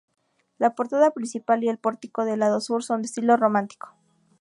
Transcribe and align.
La 0.57 0.73
portada 0.73 1.11
principal 1.11 1.63
y 1.63 1.69
el 1.69 1.77
pórtico 1.77 2.25
del 2.25 2.39
lado 2.39 2.59
sur 2.59 2.83
son 2.83 3.03
de 3.03 3.05
estilo 3.05 3.37
románico. 3.37 3.93